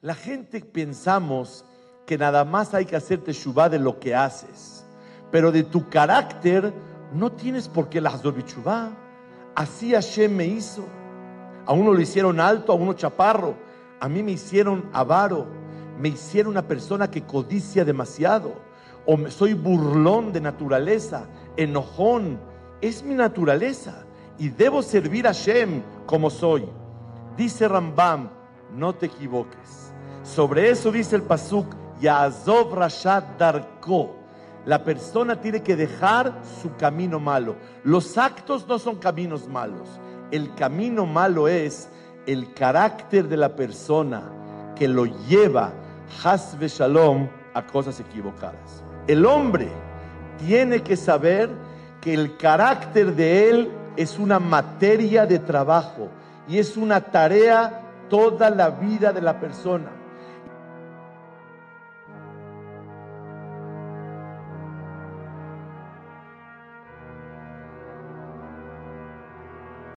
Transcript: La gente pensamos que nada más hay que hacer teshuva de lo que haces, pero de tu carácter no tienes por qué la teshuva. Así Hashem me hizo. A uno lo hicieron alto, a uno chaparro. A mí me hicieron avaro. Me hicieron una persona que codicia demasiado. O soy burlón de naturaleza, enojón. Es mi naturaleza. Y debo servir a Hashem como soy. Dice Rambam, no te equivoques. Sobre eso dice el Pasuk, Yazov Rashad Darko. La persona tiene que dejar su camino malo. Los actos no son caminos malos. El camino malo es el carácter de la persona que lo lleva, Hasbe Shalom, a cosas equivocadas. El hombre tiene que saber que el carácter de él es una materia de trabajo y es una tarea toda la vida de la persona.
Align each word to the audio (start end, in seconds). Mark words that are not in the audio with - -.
La 0.00 0.14
gente 0.14 0.60
pensamos 0.60 1.64
que 2.06 2.16
nada 2.16 2.44
más 2.44 2.72
hay 2.72 2.84
que 2.84 2.94
hacer 2.94 3.18
teshuva 3.18 3.68
de 3.68 3.80
lo 3.80 3.98
que 3.98 4.14
haces, 4.14 4.86
pero 5.32 5.50
de 5.50 5.64
tu 5.64 5.88
carácter 5.88 6.72
no 7.12 7.32
tienes 7.32 7.66
por 7.66 7.88
qué 7.88 8.00
la 8.00 8.16
teshuva. 8.16 8.92
Así 9.56 9.94
Hashem 9.94 10.36
me 10.36 10.46
hizo. 10.46 10.84
A 11.66 11.72
uno 11.72 11.92
lo 11.92 12.00
hicieron 12.00 12.38
alto, 12.38 12.70
a 12.70 12.76
uno 12.76 12.92
chaparro. 12.92 13.56
A 13.98 14.08
mí 14.08 14.22
me 14.22 14.30
hicieron 14.30 14.88
avaro. 14.92 15.48
Me 15.98 16.10
hicieron 16.10 16.52
una 16.52 16.68
persona 16.68 17.10
que 17.10 17.24
codicia 17.24 17.84
demasiado. 17.84 18.52
O 19.04 19.16
soy 19.30 19.54
burlón 19.54 20.32
de 20.32 20.40
naturaleza, 20.40 21.26
enojón. 21.56 22.38
Es 22.80 23.02
mi 23.02 23.16
naturaleza. 23.16 24.04
Y 24.38 24.50
debo 24.50 24.80
servir 24.80 25.26
a 25.26 25.30
Hashem 25.30 25.82
como 26.06 26.30
soy. 26.30 26.68
Dice 27.36 27.66
Rambam, 27.66 28.37
no 28.78 28.94
te 28.94 29.06
equivoques. 29.06 29.92
Sobre 30.22 30.70
eso 30.70 30.92
dice 30.92 31.16
el 31.16 31.22
Pasuk, 31.22 31.74
Yazov 32.00 32.74
Rashad 32.74 33.24
Darko. 33.38 34.14
La 34.64 34.84
persona 34.84 35.40
tiene 35.40 35.62
que 35.62 35.76
dejar 35.76 36.40
su 36.60 36.74
camino 36.76 37.18
malo. 37.18 37.56
Los 37.84 38.18
actos 38.18 38.66
no 38.68 38.78
son 38.78 38.96
caminos 38.96 39.48
malos. 39.48 39.88
El 40.30 40.54
camino 40.54 41.06
malo 41.06 41.48
es 41.48 41.88
el 42.26 42.52
carácter 42.52 43.28
de 43.28 43.36
la 43.36 43.56
persona 43.56 44.22
que 44.76 44.86
lo 44.86 45.06
lleva, 45.06 45.72
Hasbe 46.22 46.68
Shalom, 46.68 47.28
a 47.54 47.66
cosas 47.66 47.98
equivocadas. 47.98 48.84
El 49.06 49.24
hombre 49.24 49.68
tiene 50.46 50.82
que 50.82 50.96
saber 50.96 51.50
que 52.00 52.14
el 52.14 52.36
carácter 52.36 53.14
de 53.14 53.50
él 53.50 53.72
es 53.96 54.18
una 54.18 54.38
materia 54.38 55.26
de 55.26 55.38
trabajo 55.38 56.08
y 56.46 56.58
es 56.58 56.76
una 56.76 57.00
tarea 57.00 57.87
toda 58.08 58.50
la 58.50 58.70
vida 58.70 59.12
de 59.12 59.20
la 59.20 59.38
persona. 59.40 59.97